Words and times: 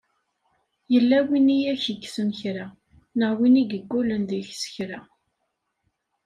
Yella 0.93 1.19
win 1.27 1.47
i 1.55 1.57
ak-yekksen 1.71 2.29
kra! 2.39 2.67
Neɣ 3.17 3.31
win 3.37 3.61
i 3.61 3.63
yeggulen 3.71 4.21
deg-k 4.29 4.51
s 4.61 4.63
kra? 4.73 4.99